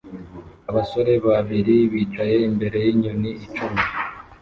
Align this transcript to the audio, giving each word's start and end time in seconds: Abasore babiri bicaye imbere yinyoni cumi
Abasore 0.69 1.13
babiri 1.27 1.75
bicaye 1.91 2.35
imbere 2.49 2.77
yinyoni 2.85 3.31
cumi 3.55 3.81